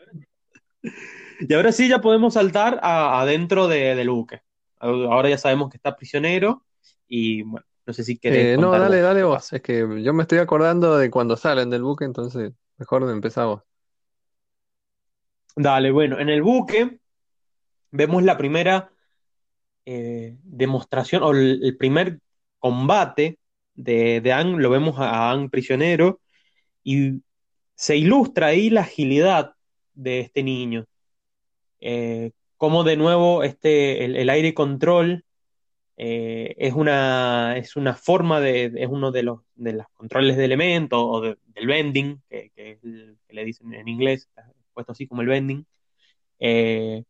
[1.40, 4.42] Y ahora sí ya podemos saltar a- adentro de- del buque.
[4.78, 6.64] Ahora ya sabemos que está prisionero
[7.08, 9.52] y bueno, no sé si querés Eh, no, dale, vos dale vos.
[9.52, 13.62] Es que yo me estoy acordando de cuando salen del buque, entonces mejor empezamos.
[15.56, 17.00] Dale, bueno, en el buque
[17.90, 18.90] vemos la primera
[19.84, 22.20] eh, demostración o el, el primer
[22.58, 23.38] combate
[23.74, 26.20] de, de Aang, lo vemos a Aang prisionero
[26.82, 27.22] y
[27.74, 29.54] se ilustra ahí la agilidad
[29.94, 30.86] de este niño.
[31.80, 35.24] Eh, como de nuevo este, el, aire control
[36.02, 40.46] eh, es, una, es una forma de, es uno de los, de los controles de
[40.46, 42.78] elementos o del bending, que, que,
[43.28, 44.30] le dicen en inglés,
[44.72, 45.66] puesto así como el bending.
[46.38, 47.04] Eh,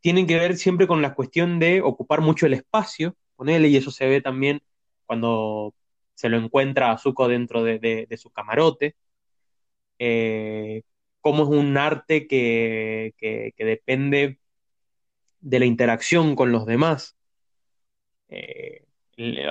[0.00, 3.90] tienen que ver siempre con la cuestión de ocupar mucho el espacio, él y eso
[3.90, 4.62] se ve también
[5.04, 5.74] cuando
[6.14, 8.94] se lo encuentra a Zuko dentro de, su camarote.
[9.98, 10.82] Eh,
[11.20, 13.14] cómo es un arte que,
[13.58, 14.38] depende
[15.46, 17.16] de la interacción con los demás.
[18.28, 18.84] Eh,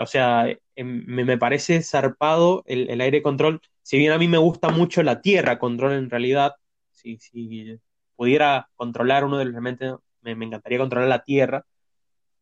[0.02, 3.62] o sea, em, me, parece zarpado el, aire control.
[3.82, 6.56] Si bien a mí me gusta mucho la tierra control en realidad,
[6.92, 7.80] si, si
[8.16, 11.66] pudiera controlar uno de los elementos, me, me encantaría controlar la tierra,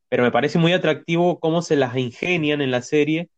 [0.10, 3.30] pero me parece muy atractivo cómo se las ingenian en la serie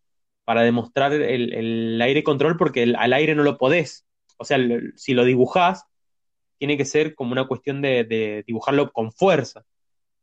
[0.45, 4.06] para demostrar el, aire control, porque al aire no lo podés.
[4.38, 4.60] O sea,
[4.95, 5.86] si lo dibujás,
[6.58, 9.65] tiene que ser como una cuestión de, dibujarlo con fuerza,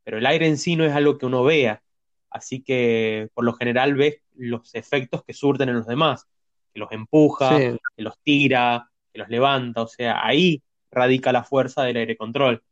[0.04, 1.82] pero el aire en sí no es algo que uno vea,
[2.30, 6.26] así que por lo general ves los efectos que surten en los demás,
[6.72, 7.58] que los empuja,
[7.96, 12.62] que los tira, que los levanta, o sea, ahí radica la fuerza del aire control,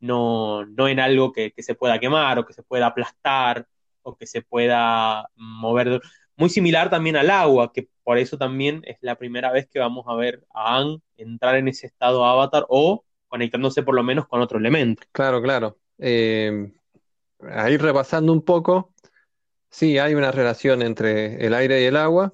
[0.00, 3.66] no, no en algo que, que se pueda quemar o que se pueda aplastar
[4.02, 6.00] o que se pueda mover
[6.36, 10.04] muy similar también al agua, que por eso también es la primera vez que vamos
[10.08, 14.40] a ver a Aang entrar en ese estado avatar o conectándose por lo menos con
[14.40, 15.02] otro elemento.
[15.12, 15.76] Claro, claro.
[15.98, 16.72] Eh,
[17.40, 18.94] ahí repasando un poco,
[19.70, 22.32] sí, hay una relación entre el aire y el agua.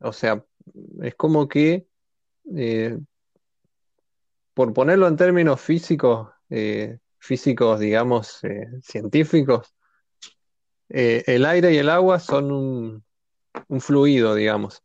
[0.00, 0.44] O sea,
[1.02, 1.86] es como que,
[2.56, 2.98] eh,
[4.54, 8.40] por ponerlo en términos físicos, eh, físicos, digamos,
[8.82, 9.74] científicos,
[10.88, 13.04] el aire y el agua son un,
[13.68, 14.82] un fluido, digamos.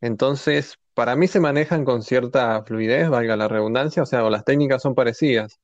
[0.00, 4.44] Entonces, para mí se manejan con cierta fluidez, valga la redundancia, o sea, o las
[4.44, 5.60] técnicas son parecidas.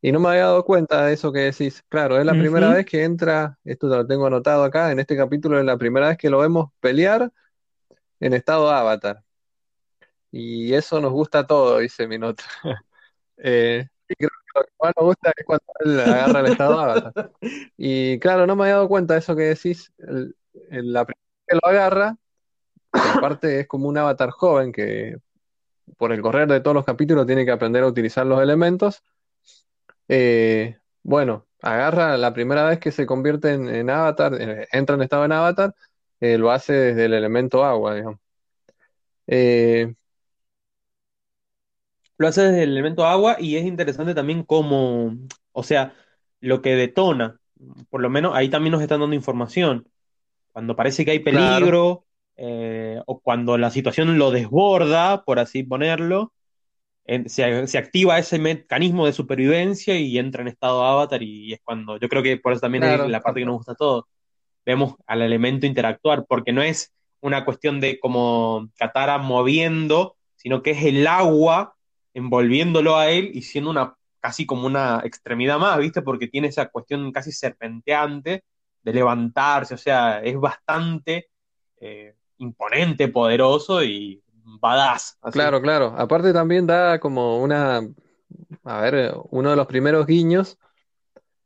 [0.00, 1.82] Y no me había dado cuenta de eso que decís.
[1.88, 5.58] Claro, es la primera vez que entra, esto lo tengo anotado acá, en este capítulo
[5.58, 7.32] es la primera vez que lo vemos pelear
[8.20, 9.24] en estado avatar.
[10.30, 12.44] Y eso nos gusta a todos, dice mi nota.
[13.40, 16.80] Eh, y creo que lo que más nos gusta es cuando él agarra el estado
[16.80, 17.30] avatar.
[17.76, 19.92] Y claro, no me había dado cuenta de eso que decís.
[19.98, 22.16] en la primera que lo agarra,
[22.90, 25.18] aparte es como un avatar joven que
[25.96, 29.04] por el correr de todos los capítulos tiene que aprender a utilizar los elementos.
[30.08, 35.24] Eh, bueno, agarra la primera vez que se convierte en, avatar, eh, entra en estado
[35.24, 35.74] en avatar,
[36.20, 38.20] eh, lo hace desde el elemento agua, digamos.
[42.16, 45.16] lo hace desde el elemento agua y es interesante también cómo,
[45.52, 45.94] o sea,
[46.40, 47.38] lo que detona,
[47.90, 49.88] por lo menos ahí también nos están dando información
[50.52, 52.04] cuando parece que hay peligro
[53.06, 56.32] o cuando la situación lo desborda, por así ponerlo,
[57.26, 62.08] se, activa ese mecanismo de supervivencia y entra en estado avatar y, es cuando, yo
[62.08, 64.04] creo que por eso también es la parte que nos gusta a todos,
[64.66, 70.72] vemos al elemento interactuar, porque no es una cuestión de como Katara moviendo, sino que
[70.72, 71.74] es el agua
[72.12, 76.02] envolviéndolo a él y siendo una casi como una extremidad más, ¿viste?
[76.02, 78.44] Porque tiene esa cuestión casi serpenteante
[78.82, 81.28] de levantarse, o sea, es bastante
[81.80, 84.22] eh, imponente, poderoso y
[84.60, 85.18] badass.
[85.32, 85.94] Claro, claro.
[85.96, 87.82] Aparte también da como una,
[88.64, 90.58] a ver, uno de los primeros guiños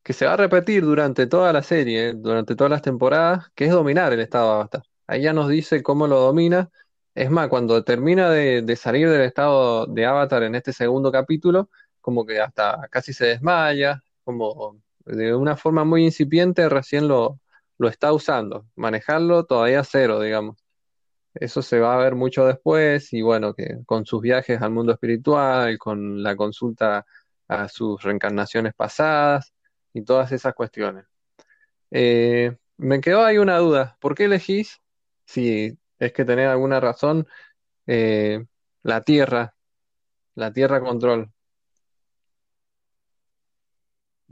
[0.02, 3.70] que se va a repetir durante toda la serie, durante todas las temporadas, que es
[3.70, 4.82] dominar el estado de avatar.
[5.06, 6.70] Ahí ya nos dice cómo lo domina.
[7.14, 11.68] Es más, cuando termina de, de salir del estado de avatar en este segundo capítulo,
[12.00, 17.38] como que hasta casi se desmaya, como de una forma muy incipiente recién lo,
[17.78, 18.66] lo está usando.
[18.76, 20.61] Manejarlo todavía cero, digamos.
[21.34, 24.92] Eso se va a ver mucho después y bueno, que con sus viajes al mundo
[24.92, 27.06] espiritual, con la consulta
[27.48, 29.54] a sus reencarnaciones pasadas
[29.92, 31.06] y todas esas cuestiones.
[31.90, 33.96] Eh, me quedó ahí una duda.
[34.00, 34.80] ¿Por qué elegís,
[35.26, 37.26] si es que tenés alguna razón,
[37.86, 38.44] eh,
[38.82, 39.54] la Tierra,
[40.34, 41.32] la Tierra Control?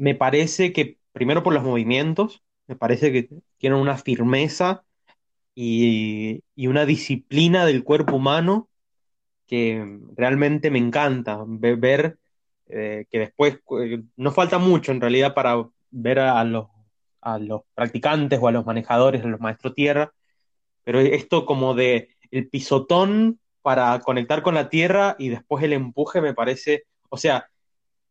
[0.01, 4.83] me parece que, primero por los movimientos, me parece que tienen una firmeza
[5.55, 8.69] y, una disciplina del cuerpo humano
[9.47, 12.19] que realmente me encanta ver
[12.69, 16.69] eh, que después eh, no falta mucho en realidad para ver a, los,
[17.21, 20.13] a los practicantes o a los manejadores, a los maestros tierra,
[20.85, 26.21] pero esto como de el pisotón para conectar con la tierra y después el empuje
[26.21, 27.51] me parece, o sea,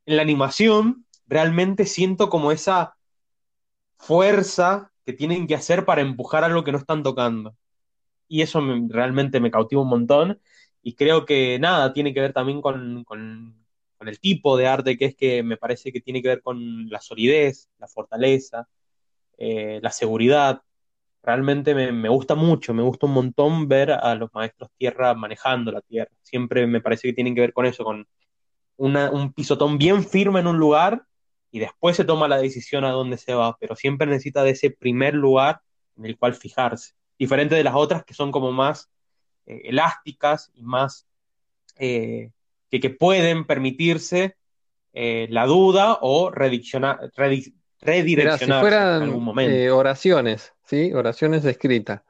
[0.05, 2.95] en la animación realmente siento como esa
[3.97, 7.55] fuerza tienen que hacer para empujar algo que no están tocando.
[8.27, 10.41] y eso me- realmente me cautiva un montón.
[10.81, 13.65] Y creo que nada, tiene que ver también con, con-
[13.97, 16.89] con el tipo de arte que es que me parece que tiene que ver con
[16.89, 18.67] la solidez, la fortaleza,
[19.37, 20.61] eh, la seguridad.
[21.23, 25.71] Realmente me, me gusta mucho, me gusta un montón ver a los maestros tierra manejando
[25.71, 26.11] la tierra.
[26.23, 28.07] Siempre me parece que tienen que ver con eso, con
[28.77, 31.05] una- un pisotón bien firme en un lugar
[31.51, 34.71] y después se toma la decisión a dónde se va, pero siempre necesita de ese
[34.71, 35.61] primer lugar
[35.97, 36.93] en el cual fijarse.
[37.17, 38.89] Diferente de las otras que son como más
[39.45, 41.07] eh, elásticas y más
[41.77, 42.31] eh,
[42.69, 44.35] que, que pueden permitirse
[44.93, 48.51] eh, la duda o redicciona- redi- Mira, si en
[49.03, 49.75] algún momento.
[49.75, 50.93] oraciones, ¿sí?
[50.93, 52.01] Oraciones escritas.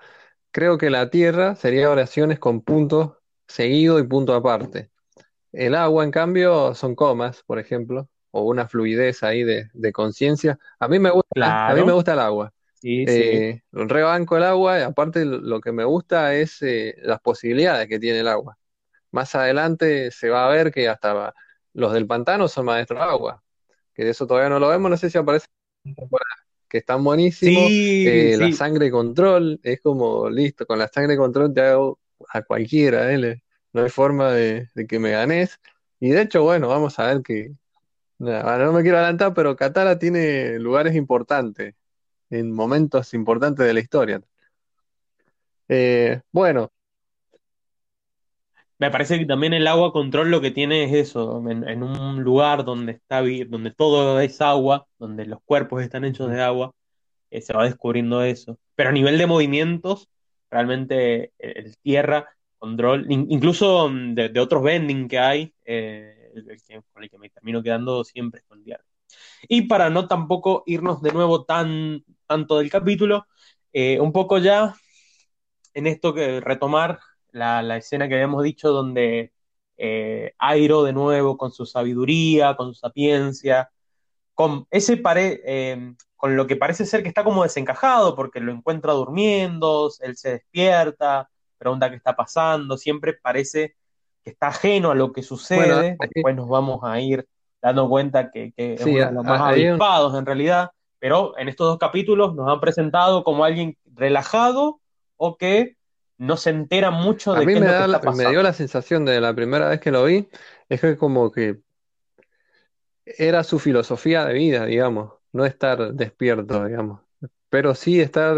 [0.51, 4.89] Creo que la tierra sería oraciones con punto seguido y punto aparte.
[5.51, 10.59] El agua, en cambio, son comas, por ejemplo, o una fluidez ahí de, de conciencia.
[10.79, 12.53] A mí me gusta, a mí me gusta el agua.
[12.73, 17.19] sí, sí, Eh, rebanco el agua y aparte lo que me gusta es eh, las
[17.21, 18.57] posibilidades que tiene el agua.
[19.11, 21.33] Más adelante se va a ver que hasta
[21.73, 23.43] los del pantano son maestros de agua,
[23.93, 25.47] que de eso todavía no lo vemos, no sé si aparece
[26.67, 27.73] que están buenísimos.
[28.03, 31.99] sí, Eh, la sangre control es como listo, con la sangre control te hago
[32.33, 33.05] a cualquiera,
[33.73, 35.59] no hay forma de, de que me ganes.
[35.99, 37.51] Y de hecho, bueno, vamos a ver que,
[38.19, 41.75] no me quiero adelantar, pero Katara tiene lugares importantes,
[42.29, 44.21] en momentos importantes de la historia.
[45.67, 46.71] Eh, bueno,
[48.79, 52.63] Me parece que también el agua control lo que tiene es eso, en, un lugar
[52.63, 56.71] donde está, donde todo es agua, donde los cuerpos están hechos de agua,
[57.29, 58.57] eh, se va descubriendo eso.
[58.75, 60.07] Pero a nivel de movimientos,
[60.49, 66.49] realmente el, el tierra, control, in- incluso mm, de, otros bending que hay, eh, el,
[66.49, 68.83] el que, con el que me termino quedando siempre es con tierra.
[69.47, 73.27] Y para no tampoco irnos de nuevo tan tanto del capítulo,
[73.73, 74.75] eh, un poco ya
[75.73, 76.99] en esto que retomar
[77.31, 79.33] la, la escena que habíamos dicho donde
[79.77, 83.71] eh, Airo de nuevo con su sabiduría, con su sapiencia,
[84.33, 88.51] con ese pare, eh, con lo que parece ser que está como desencajado porque lo
[88.51, 93.75] encuentra durmiendo, él se despierta, pregunta qué está pasando, siempre parece
[94.23, 97.27] que está ajeno a lo que sucede, después nos vamos a ir
[97.61, 100.71] dando cuenta que, que es uno a- de los más a- un- avispados en realidad,
[100.99, 104.81] pero en estos dos capítulos nos han presentado como alguien relajado
[105.17, 105.75] o que
[106.17, 108.11] no se entera mucho a de mí qué es me lo que da, está la-
[108.11, 110.27] me dio la sensación de la primera vez que lo vi,
[110.69, 111.61] es que como que
[113.05, 117.01] era su filosofía de vida, digamos, no estar despierto, digamos,
[117.49, 118.37] pero sí estar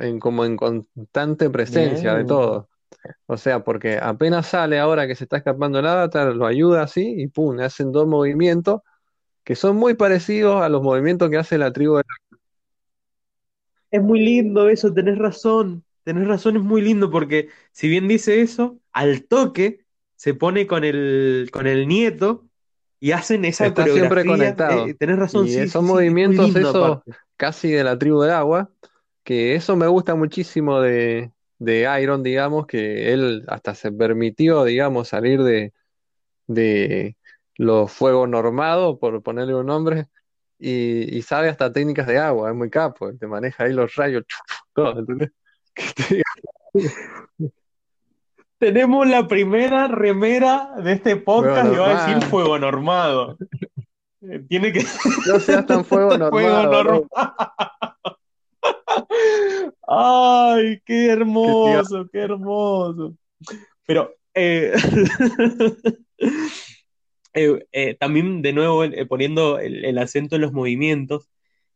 [0.00, 2.69] en, como en constante presencia de todo.
[3.26, 7.14] O sea, porque apenas sale ahora que se está escapando el avatar, lo ayuda así
[7.16, 8.80] y pum, hacen dos movimientos
[9.44, 12.04] que son muy parecidos a los movimientos que hace la tribu de...
[13.90, 18.40] Es muy lindo eso, tenés razón, tenés razón, es muy lindo porque si bien dice
[18.40, 22.44] eso, al toque se pone con el, con el nieto
[23.00, 24.86] y hacen esa Está siempre conectado.
[24.86, 27.12] Eh, tenés razón, Y sí, son sí, es movimientos aparte.
[27.36, 28.70] casi de la tribu del agua,
[29.24, 35.08] que eso me gusta muchísimo de, de Iron, digamos, que él hasta se permitió, digamos,
[35.08, 35.72] salir de,
[36.46, 37.16] de
[37.56, 40.06] los fuegos normados, por ponerle un nombre,
[40.58, 44.24] y, y sabe hasta técnicas de agua, es muy capo, te maneja ahí los rayos,
[44.74, 45.06] todo,
[48.58, 53.38] Tenemos la primera remera de este podcast Fuego y va a decir fuego normado.
[54.48, 54.84] Tiene que
[55.26, 57.04] No seas tan fuego fuego normal, normal.
[59.86, 63.16] Ay, qué hermoso, qué hermoso.
[63.86, 64.72] Pero eh,
[67.34, 71.30] eh, eh, también de nuevo poniendo el, el acento en los movimientos,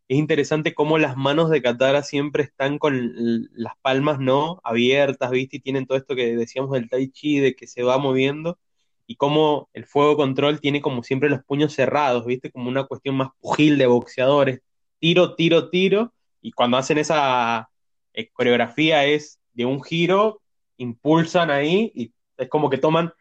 [0.09, 5.57] es interesante cómo las manos de Katara siempre están con las palmas no abiertas, ¿viste?
[5.57, 8.59] Y tienen todo esto que decíamos del Tai Chi, de que se va moviendo,
[9.07, 12.51] y cómo el fuego control tiene como siempre los puños cerrados, ¿viste?
[12.51, 14.61] Como una cuestión más pugil de boxeadores.
[14.99, 16.14] Tiro, tiro, tiro,
[16.45, 17.71] y cuando hacen esa
[18.13, 20.43] eh, coreografía es de un giro,
[20.77, 23.13] impulsan ahí, y es como que toman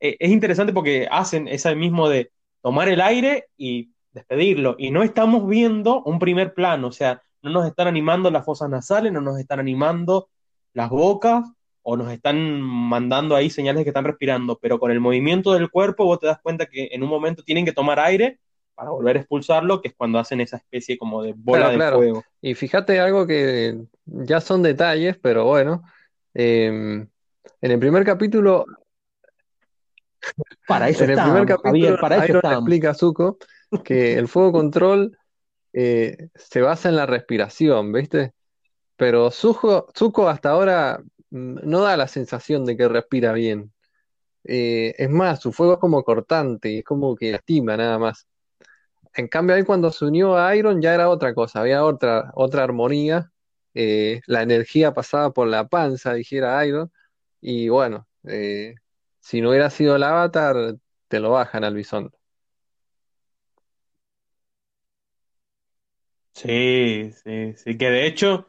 [0.00, 4.76] eh, es interesante porque hacen ese mismo de tomar el aire y despedirlo.
[4.78, 8.70] Y no estamos viendo un primer plano, o sea, no nos están animando las fosas
[8.70, 10.28] nasales, no nos están animando
[10.72, 11.44] las bocas,
[11.82, 16.06] o nos están mandando ahí señales que están respirando, pero con el movimiento del cuerpo
[16.06, 18.38] vos te das cuenta que en un momento tienen que tomar aire
[18.74, 21.76] para volver a expulsarlo, que es cuando hacen esa especie como de bola Claro, de
[21.76, 21.96] claro.
[21.98, 22.24] fuego.
[22.40, 25.82] Y fíjate algo que ya son detalles, pero bueno,
[26.34, 27.06] em,
[27.60, 28.66] en el primer capítulo
[30.66, 33.38] Para eso En el primer Javier, capítulo, para eso explica a Zuko
[33.84, 35.16] que el fuego control
[35.72, 38.32] eh, se basa en la respiración, ¿viste?
[38.96, 41.00] Pero Zuko, Zuko hasta ahora
[41.30, 43.72] mm, no da la sensación de que respira bien.
[44.44, 48.26] Eh, es más, su fuego es como cortante, es como que lastima nada más.
[49.14, 52.64] En cambio, ahí cuando se unió a Iron ya era otra cosa, había otra, otra
[52.64, 53.30] armonía,
[53.74, 56.92] eh, la energía pasaba por la panza, dijera Iron,
[57.40, 58.74] y bueno, eh,
[59.20, 60.76] si no hubiera sido el avatar,
[61.08, 62.12] te lo bajan al bisón.
[66.34, 68.48] Sí, sí, sí, que de hecho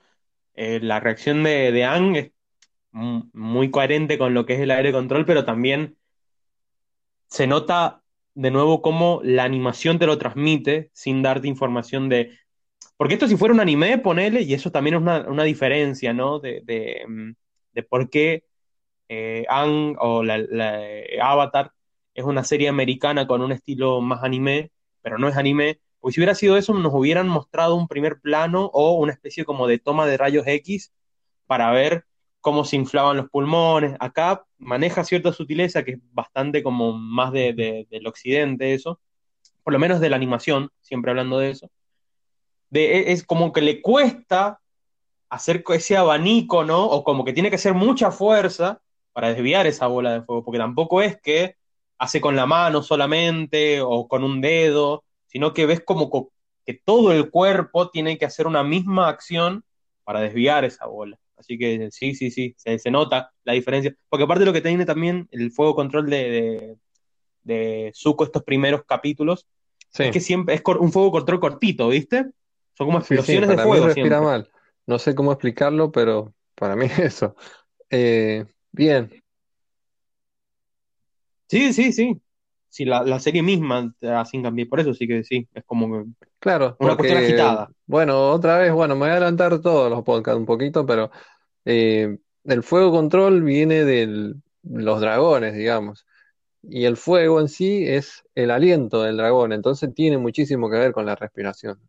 [0.55, 2.31] eh, la reacción de, de Aang es
[2.91, 5.97] muy coherente con lo que es el aire control, pero también
[7.27, 8.03] se nota
[8.35, 12.37] de nuevo cómo la animación te lo transmite sin darte información de...
[12.97, 16.39] Porque esto si fuera un anime, ponele, y eso también es una, una diferencia, ¿no?
[16.39, 18.43] De, de, mm, por qué
[19.09, 21.71] eh, Aang o la, eh, Avatar
[22.13, 24.71] es una serie americana con un estilo más anime,
[25.01, 25.79] pero no es anime.
[25.99, 29.67] Porque si hubiera sido eso, nos hubieran mostrado un primer plano o una especie como
[29.67, 30.93] de toma de rayos X
[31.47, 32.05] para ver
[32.45, 33.95] cómo se inflaban los pulmones.
[33.99, 38.99] Acá maneja cierta sutileza que es bastante como más de, de, del occidente eso,
[39.63, 41.71] por lo menos de la animación, siempre hablando de eso.
[42.69, 44.59] De, es como que le cuesta
[45.27, 46.85] hacer ese abanico, ¿no?
[46.85, 48.79] O como que tiene que hacer mucha fuerza
[49.11, 51.55] para desviar esa bola de fuego, porque tampoco es que
[51.97, 56.29] hace con la mano solamente o con un dedo, sino que ves como
[56.63, 59.63] que todo el cuerpo tiene que hacer una misma acción
[60.03, 61.17] para desviar esa bola.
[61.37, 63.95] Así que sí, sí, sí, se, se nota la diferencia.
[64.09, 66.77] Porque aparte de lo que tiene también el fuego control de, de,
[67.43, 69.47] de Zuko estos primeros capítulos,
[69.91, 72.25] Sí, es que siempre es un fuego control cortito, ¿viste?
[72.77, 74.21] Son como sí, sí, explosiones de mí fuego respira siempre.
[74.21, 74.51] mal.
[74.87, 77.35] No sé cómo explicarlo, pero para mí eso.
[77.89, 79.11] Eh, bien,
[81.49, 82.21] Sí, sí, sí.
[82.75, 85.89] Sí, la, la serie misma te hace hincapié, por eso sí que sí, es como
[85.89, 86.09] que
[86.39, 87.69] claro, una cuestión porque, agitada.
[87.85, 91.09] bueno, otra vez, bueno, me voy a adelantar todos los podcasts un poquito, pero
[91.63, 96.05] eh, el fuego control viene de los dragones, digamos.
[96.63, 100.91] Y el fuego en sí es el aliento del dragón, entonces tiene muchísimo que ver
[100.91, 101.79] con la respiración.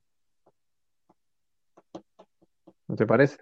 [2.87, 3.39] ¿No te parece?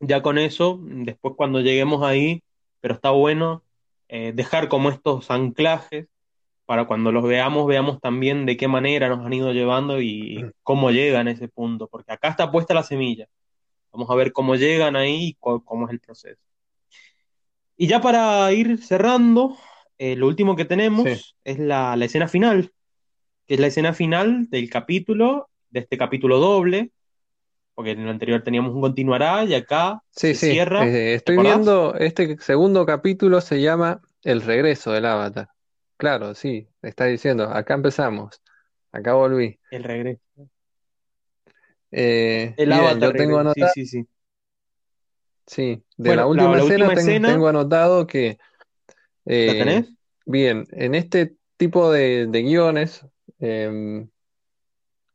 [0.00, 2.42] Ya con eso, después cuando lleguemos ahí,
[2.80, 3.62] pero está bueno
[4.14, 6.06] eh, dejar como estos anclajes
[6.66, 10.90] para cuando los veamos, veamos también de qué manera nos han ido llevando y cómo
[10.90, 13.26] llegan a ese punto, porque acá está puesta la semilla.
[13.90, 16.42] Vamos a ver cómo llegan ahí y cómo es el proceso.
[17.78, 19.56] Y ya para ir cerrando,
[19.96, 22.70] eh, lo último que tenemos Sí, es la, la escena final,
[23.46, 26.90] que es la escena final del capítulo, de este capítulo doble,
[27.74, 30.48] porque en el anterior teníamos un continuará y acá sí, se sí.
[30.50, 35.48] cierra, Eh, ¿te estoy viendo, este segundo capítulo se llama El regreso del Avatar.
[35.96, 38.42] Claro, sí, está diciendo, acá empezamos,
[38.92, 39.60] acá volví.
[39.70, 40.22] El regreso.
[41.90, 44.08] Eh, El bien, avatar yo tengo regresa, sí, anotado, sí, sí.
[45.46, 48.38] sí, de la Bueno, la, última la escena última ten- escena, tengo anotado que,
[49.44, 49.94] ¿la eh, tenés?
[50.26, 53.06] bien, en este tipo de, de guiones
[53.40, 54.10] em,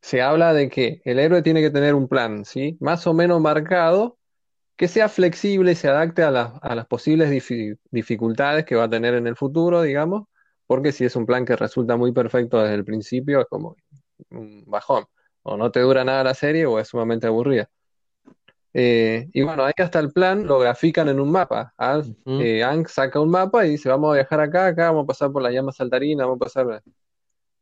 [0.07, 2.77] se habla de que el héroe tiene que tener un plan, ¿sí?
[2.79, 4.17] Más o menos marcado,
[4.77, 8.85] que sea flexible y se adapte a las, a las posibles difi- dificultades que va
[8.85, 10.23] a tener en el futuro, digamos,
[10.65, 13.75] porque si es un plan que resulta muy perfecto desde el principio, es como
[14.31, 15.05] un bajón.
[15.43, 17.69] O no te dura nada la serie o es sumamente aburrida.
[18.73, 21.73] Eh, y bueno, ahí hasta el plan lo grafican en un mapa.
[21.77, 22.41] Ang, Ujú.
[22.43, 25.31] eh, Aang saca un mapa y dice, vamos a viajar acá, acá, vamos a pasar
[25.31, 26.83] por la llama saltarina, vamos a pasar...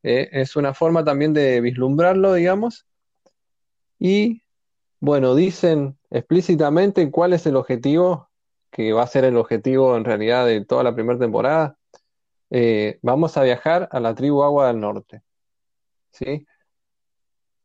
[0.06, 2.86] eh, es una forma también de vislumbrarlo, digamos.
[3.97, 4.43] Y
[4.99, 8.30] bueno, dicen explícitamente cuál es el objetivo,
[8.72, 11.78] que va a ser el objetivo en realidad de toda la primera temporada.
[12.51, 15.24] Eh, vamos a viajar a la tribu Agua del Norte,
[16.12, 16.45] ¿sí?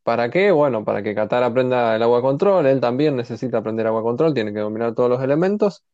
[0.02, 0.50] ¿Para qué?
[0.50, 4.52] Bueno, para que Katara aprenda el agua control, él también necesita aprender agua control, tiene
[4.54, 5.84] que dominar todos los elementos.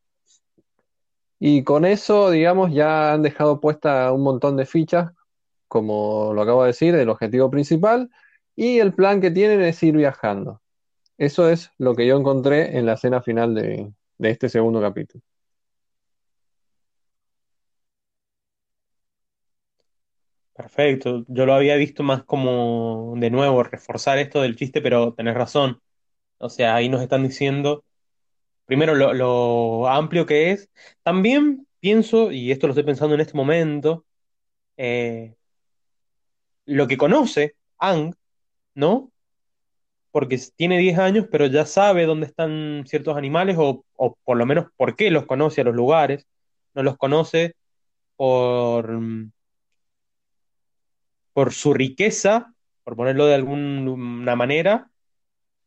[1.41, 5.13] Y con eso, digamos, ya han dejado puesta un montón de fichas,
[5.69, 8.11] como lo acabo de decir, el objetivo principal,
[8.57, 10.63] y el plan que tienen es ir viajando.
[11.19, 15.23] Eso es lo que yo encontré en la escena final de, de este segundo capítulo.
[20.55, 21.25] Perfecto.
[21.29, 25.83] Yo lo había visto más como, de nuevo, reforzar esto del chiste, pero tenés razón.
[26.39, 27.85] O sea, ahí nos están diciendo,
[28.67, 30.71] primero, lo, lo amplio que es.
[31.03, 34.07] También pienso, y esto lo estoy pensando en este momento,
[34.79, 35.36] eh,
[36.67, 38.15] lo que conoce Ang,
[38.75, 39.11] ¿no?
[40.11, 44.47] Porque tiene 10 años, pero ya sabe dónde están ciertos animales, o, o por lo
[44.47, 46.27] menos por qué los conoce a los lugares.
[46.75, 47.55] No los conoce
[48.17, 48.99] por,
[51.33, 54.91] por su riqueza, por ponerlo de alguna manera,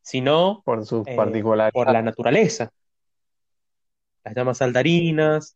[0.01, 2.71] sino Por sus eh, por la naturaleza.
[4.23, 5.55] las llamas saltarinas.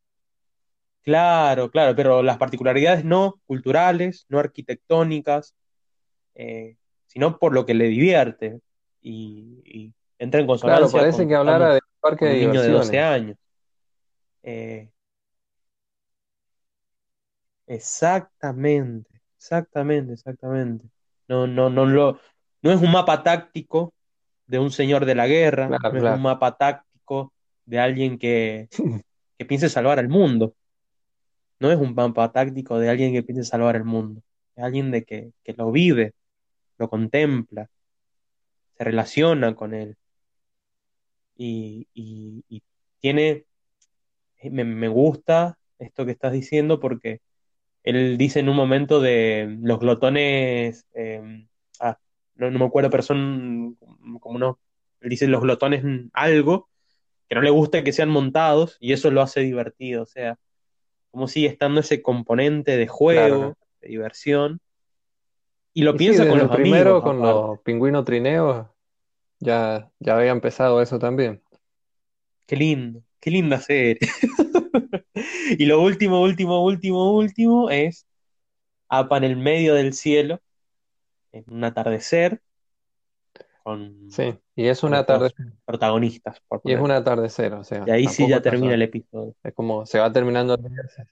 [1.03, 5.53] Claro, claro, pero las particularidades no culturales, no arquitectónicas,
[6.35, 6.77] eh,
[7.07, 8.59] sino por lo que le divierte
[9.01, 12.35] y, y entra en Claro, consonancia parece con que hablara estamos de parque con de
[12.37, 13.01] niño de 12 diversiones.
[13.01, 13.37] años.
[14.43, 14.89] Eh,
[17.67, 20.87] exactamente, exactamente, exactamente.
[21.27, 22.19] No, no, no lo,
[22.61, 23.93] no es un mapa táctico
[24.47, 26.21] de un señor de la guerra, Claro, no es un claro.
[26.21, 27.33] mapa táctico
[27.65, 28.69] de alguien que,
[29.37, 30.55] que piense salvar al mundo,
[31.63, 34.21] no es un mapa táctico de alguien que piense salvar el mundo,
[34.55, 36.13] es alguien de que, que lo vive,
[36.79, 37.69] lo contempla,
[38.77, 39.97] se relaciona con él.
[41.35, 42.63] Y, y-
[42.99, 43.45] tiene,
[44.43, 47.21] me, me gusta esto que estás diciendo porque
[47.83, 51.47] él dice en un momento de los glotones, eh,
[51.81, 51.97] ah,
[52.35, 53.77] no, no me acuerdo, pero son
[54.21, 54.57] como unos,
[55.01, 55.83] él dice los glotones
[56.13, 56.69] algo,
[57.29, 60.37] que no le gusta que sean montados y eso lo hace divertido, o sea,
[61.13, 63.57] como sigue estando ese componente de juego, claro.
[63.81, 64.59] de diversión,
[65.71, 67.39] y lo Y sí, piensa con los primero amigos con aparte.
[67.39, 68.65] los pingüinos trineos
[69.39, 71.43] ya, ya había empezado eso también.
[72.47, 73.99] Qué lindo, qué linda serie.
[75.59, 78.07] Y lo último, último, último, último es
[78.89, 80.41] APA en el medio del cielo,
[81.31, 82.41] en un atardecer,
[83.63, 87.63] con, Sí, y es un con estos atardecer, protagonistas, por y es un atardecer, o
[87.63, 89.35] sea, Y ahí sí ya termina el episodio.
[89.41, 90.57] Es como se va terminando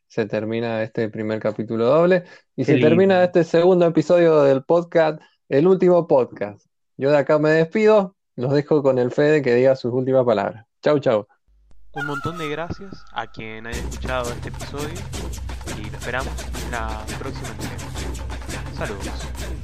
[0.07, 2.25] se, termina este primer capítulo doble
[2.55, 6.67] y Qué se termina este segundo episodio del podcast, el último podcast.
[6.97, 10.65] Yo de acá me despido, los dejo con el Fede que diga sus últimas palabras.
[10.83, 11.25] Chau, chau.
[11.93, 14.93] Un montón de gracias a quien haya escuchado este episodio
[15.77, 16.33] y lo esperamos
[16.65, 17.91] en la próxima entrega.
[18.77, 19.60] Saludos.